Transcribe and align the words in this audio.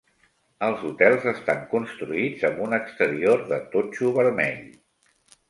Els 0.67 0.79
hotels 0.87 1.27
estan 1.31 1.61
construïts 1.73 2.47
amb 2.49 2.65
un 2.69 2.75
exterior 2.79 3.45
de 3.53 3.61
totxo 3.77 4.11
vermell. 4.19 4.61